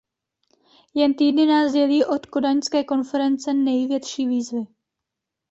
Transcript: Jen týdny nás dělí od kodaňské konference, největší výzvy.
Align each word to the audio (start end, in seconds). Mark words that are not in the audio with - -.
Jen 0.93 1.13
týdny 1.15 1.45
nás 1.45 1.71
dělí 1.71 2.05
od 2.05 2.25
kodaňské 2.25 2.83
konference, 2.83 3.53
největší 3.53 4.27
výzvy. 4.27 4.63